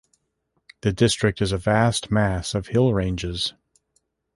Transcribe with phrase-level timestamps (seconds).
[0.81, 3.53] The district is a vast mass of hill ranges.